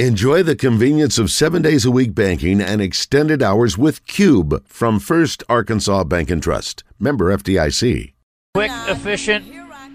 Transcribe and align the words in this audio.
Enjoy 0.00 0.42
the 0.42 0.56
convenience 0.56 1.18
of 1.18 1.30
seven 1.30 1.62
days 1.62 1.84
a 1.84 1.90
week 1.92 2.16
banking 2.16 2.60
and 2.60 2.82
extended 2.82 3.44
hours 3.44 3.78
with 3.78 4.04
Cube 4.08 4.66
from 4.66 4.98
First 4.98 5.44
Arkansas 5.48 6.02
Bank 6.02 6.32
and 6.32 6.42
Trust. 6.42 6.82
Member 6.98 7.26
FDIC. 7.26 8.12
Quick, 8.54 8.72
efficient 8.88 9.46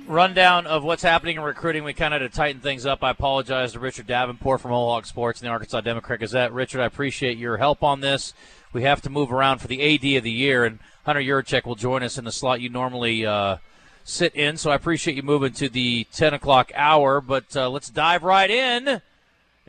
rundown 0.07 0.65
of 0.67 0.85
what's 0.85 1.04
happening 1.04 1.35
in 1.35 1.43
recruiting. 1.43 1.83
We 1.83 1.91
kind 1.91 2.13
of 2.13 2.21
had 2.21 2.31
to 2.31 2.33
tighten 2.33 2.62
things 2.62 2.85
up. 2.85 3.04
I 3.04 3.09
apologize 3.09 3.73
to 3.73 3.81
Richard 3.81 4.07
Davenport 4.07 4.62
from 4.62 4.71
Whole 4.71 4.89
Hog 4.89 5.05
Sports 5.05 5.41
and 5.41 5.47
the 5.47 5.51
Arkansas 5.51 5.81
Democrat 5.81 6.21
Gazette. 6.21 6.54
Richard, 6.54 6.79
I 6.79 6.86
appreciate 6.86 7.38
your 7.38 7.57
help 7.57 7.84
on 7.84 8.00
this. 8.00 8.34
We 8.71 8.84
have 8.84 9.02
to 9.02 9.09
move 9.09 9.34
around 9.34 9.59
for 9.59 9.68
the 9.68 9.81
AD 9.81 10.18
of 10.18 10.23
the 10.23 10.31
year, 10.31 10.63
and 10.63 10.79
Hunter 11.05 11.21
Yurachek 11.21 11.66
will 11.66 11.75
join 11.75 12.04
us 12.04 12.18
in 12.18 12.23
the 12.23 12.31
slot 12.31 12.61
you 12.61 12.70
normally 12.70 13.25
uh, 13.25 13.57
sit 14.05 14.34
in. 14.34 14.55
So 14.55 14.71
I 14.71 14.75
appreciate 14.75 15.18
you 15.18 15.23
moving 15.23 15.52
to 15.55 15.68
the 15.68 16.07
10 16.13 16.34
o'clock 16.34 16.71
hour. 16.73 17.20
But 17.20 17.54
uh, 17.54 17.70
let's 17.70 17.89
dive 17.89 18.23
right 18.23 18.50
in 18.50 19.02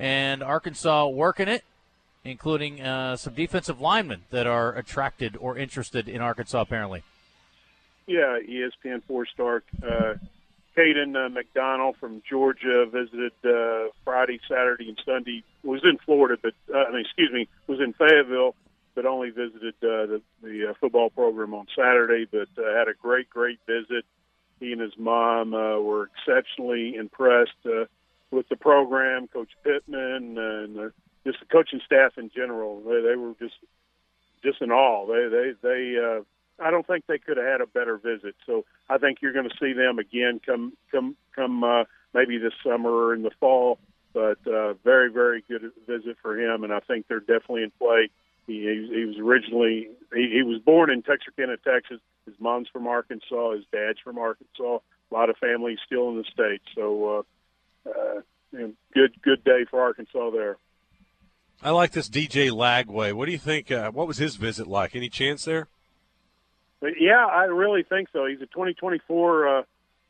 and 0.01 0.43
Arkansas 0.43 1.09
working 1.09 1.46
it, 1.46 1.62
including 2.25 2.80
uh, 2.80 3.16
some 3.16 3.34
defensive 3.34 3.80
linemen 3.80 4.23
that 4.30 4.47
are 4.47 4.75
attracted 4.75 5.37
or 5.38 5.56
interested 5.56 6.09
in 6.09 6.20
Arkansas, 6.20 6.62
apparently. 6.62 7.02
Yeah, 8.06 8.39
ESPN 8.41 9.02
four 9.06 9.27
star 9.27 9.62
uh, 9.87 10.15
Caden 10.77 11.15
uh, 11.15 11.28
McDonald 11.28 11.97
from 11.98 12.23
Georgia 12.28 12.87
visited 12.91 13.33
uh, 13.45 13.91
Friday, 14.05 14.41
Saturday, 14.48 14.89
and 14.89 15.01
Sunday. 15.05 15.45
Was 15.62 15.83
in 15.84 15.98
Florida, 15.98 16.37
but 16.42 16.55
uh, 16.75 16.78
I 16.78 16.92
mean, 16.92 17.03
excuse 17.03 17.30
me, 17.30 17.47
was 17.67 17.80
in 17.80 17.92
Fayetteville, 17.92 18.55
but 18.95 19.05
only 19.05 19.30
visited 19.30 19.75
uh, 19.83 20.06
the, 20.06 20.23
the 20.42 20.70
uh, 20.70 20.75
football 20.80 21.11
program 21.11 21.53
on 21.53 21.67
Saturday. 21.77 22.27
But 22.30 22.48
uh, 22.56 22.75
had 22.75 22.89
a 22.89 22.95
great, 22.95 23.28
great 23.28 23.59
visit. 23.67 24.05
He 24.59 24.73
and 24.73 24.80
his 24.80 24.97
mom 24.98 25.55
uh, 25.55 25.78
were 25.78 26.09
exceptionally 26.17 26.97
impressed. 26.97 27.53
Uh, 27.64 27.84
with 28.30 28.48
the 28.48 28.57
program, 28.57 29.29
Coach 29.29 29.51
Pittman, 29.65 30.39
and 30.39 30.79
uh, 30.79 30.89
just 31.27 31.41
the 31.41 31.47
coaching 31.47 31.80
staff 31.84 32.12
in 32.16 32.30
general. 32.34 32.80
They, 32.80 33.09
they 33.09 33.16
were 33.16 33.34
just 33.39 33.56
just 34.42 34.61
in 34.61 34.70
awe. 34.70 35.06
They 35.06 35.28
they 35.28 35.53
they. 35.62 35.97
Uh, 35.98 36.23
I 36.62 36.70
don't 36.70 36.86
think 36.86 37.06
they 37.06 37.19
could 37.19 37.39
have 37.39 37.47
had 37.47 37.61
a 37.62 37.67
better 37.67 37.97
visit. 37.97 38.34
So 38.45 38.67
I 38.89 38.98
think 38.98 39.19
you're 39.23 39.33
going 39.33 39.48
to 39.48 39.56
see 39.58 39.73
them 39.73 39.98
again 39.98 40.41
come 40.45 40.75
come 40.91 41.17
come 41.34 41.64
uh, 41.64 41.84
maybe 42.14 42.39
this 42.39 42.53
summer 42.64 42.91
or 42.91 43.14
in 43.14 43.23
the 43.23 43.31
fall. 43.41 43.78
But 44.12 44.39
uh, 44.47 44.75
very 44.84 45.11
very 45.11 45.42
good 45.48 45.70
visit 45.86 46.17
for 46.20 46.39
him, 46.39 46.64
and 46.64 46.73
I 46.73 46.81
think 46.81 47.06
they're 47.08 47.20
definitely 47.20 47.62
in 47.62 47.73
play. 47.78 48.11
He, 48.47 48.62
he 48.92 49.05
was 49.05 49.17
originally 49.19 49.89
he, 50.12 50.31
he 50.33 50.42
was 50.42 50.61
born 50.61 50.91
in 50.91 51.03
Texarkana, 51.03 51.56
Texas. 51.58 52.01
His 52.27 52.34
mom's 52.39 52.69
from 52.69 52.86
Arkansas. 52.86 53.53
His 53.53 53.64
dad's 53.73 53.98
from 54.03 54.19
Arkansas. 54.19 54.78
A 55.11 55.14
lot 55.14 55.31
of 55.31 55.36
families 55.36 55.78
still 55.84 56.11
in 56.11 56.17
the 56.17 56.25
state. 56.25 56.61
So 56.75 57.19
uh, 57.19 57.23
day 59.51 59.65
for 59.70 59.81
Arkansas 59.81 60.31
there. 60.31 60.56
I 61.62 61.70
like 61.70 61.93
this 61.93 62.09
DJ 62.09 62.51
Lagway. 62.51 63.12
What 63.12 63.27
do 63.27 63.33
you 63.33 63.39
think? 63.39 63.70
Uh, 63.70 63.91
what 63.91 64.07
was 64.07 64.17
his 64.17 64.37
visit 64.37 64.67
like? 64.67 64.97
Any 64.97 65.09
chance 65.09 65.45
there? 65.45 65.69
Yeah, 66.83 67.27
I 67.27 67.45
really 67.45 67.83
think 67.83 68.09
so. 68.12 68.25
He's 68.25 68.41
a 68.41 68.47
2024 68.47 69.59
uh, 69.59 69.62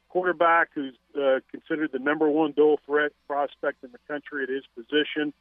quarterback 0.09 0.69
who's 0.75 0.95
uh, 1.21 1.41
considered 1.51 1.91
the 1.93 1.99
number 1.99 2.29
one 2.29 2.53
dual 2.53 2.79
threat 2.87 3.11
prospect 3.27 3.83
in 3.83 3.91
the 3.91 3.99
country 4.07 4.45
at 4.45 4.49
his 4.49 4.63
position. 4.77 5.33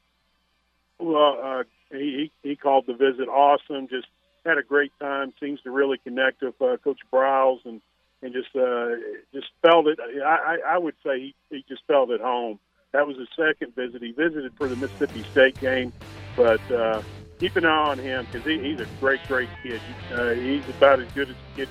Well, 0.97 1.37
uh, 1.43 1.63
he 1.91 2.31
he 2.41 2.55
called 2.55 2.85
the 2.87 2.93
visit 2.93 3.29
awesome. 3.29 3.87
Just 3.87 4.07
had 4.45 4.57
a 4.57 4.63
great 4.63 4.91
time. 4.99 5.33
Seems 5.39 5.61
to 5.61 5.71
really 5.71 5.99
connect 5.99 6.41
with 6.41 6.59
uh, 6.59 6.77
Coach 6.77 6.99
Briles 7.13 7.59
and 7.65 7.81
and 8.23 8.33
just 8.33 8.55
uh, 8.55 8.95
just 9.33 9.47
felt 9.61 9.87
it. 9.87 9.99
I, 10.25 10.57
I 10.67 10.77
would 10.79 10.95
say 11.05 11.19
he, 11.19 11.35
he 11.51 11.65
just 11.69 11.81
felt 11.87 12.09
at 12.09 12.21
home. 12.21 12.59
That 12.91 13.05
was 13.05 13.17
his 13.17 13.27
second 13.35 13.75
visit. 13.75 14.01
He 14.01 14.11
visited 14.11 14.53
for 14.55 14.67
the 14.67 14.75
Mississippi 14.75 15.23
State 15.31 15.59
game, 15.59 15.93
but 16.35 16.59
uh, 16.71 17.03
keep 17.37 17.55
an 17.55 17.65
eye 17.65 17.89
on 17.89 17.99
him 17.99 18.25
because 18.25 18.45
he, 18.47 18.59
he's 18.59 18.79
a 18.79 18.87
great, 18.99 19.19
great 19.27 19.49
kid. 19.61 19.81
Uh, 20.11 20.31
he's 20.31 20.67
about 20.69 20.99
as 20.99 21.11
good 21.13 21.29
as 21.29 21.35
a 21.35 21.55
kid 21.55 21.69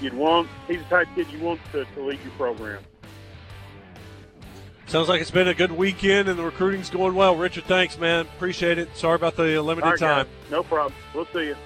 you'd 0.00 0.14
want. 0.14 0.48
He's 0.66 0.78
the 0.78 0.84
type 0.84 1.08
of 1.08 1.14
kid 1.14 1.26
you 1.32 1.38
want 1.38 1.60
to, 1.72 1.84
to 1.84 2.02
lead 2.02 2.20
your 2.22 2.32
program. 2.32 2.82
Sounds 4.86 5.08
like 5.08 5.20
it's 5.20 5.30
been 5.30 5.48
a 5.48 5.54
good 5.54 5.72
weekend 5.72 6.28
and 6.28 6.38
the 6.38 6.44
recruiting's 6.44 6.88
going 6.88 7.14
well. 7.14 7.36
Richard, 7.36 7.64
thanks, 7.64 7.98
man. 7.98 8.20
Appreciate 8.20 8.78
it. 8.78 8.94
Sorry 8.96 9.16
about 9.16 9.36
the 9.36 9.60
limited 9.60 9.86
right, 9.86 9.98
time. 9.98 10.26
Guys. 10.26 10.50
No 10.50 10.62
problem. 10.62 10.94
We'll 11.14 11.26
see 11.26 11.48
you. 11.48 11.56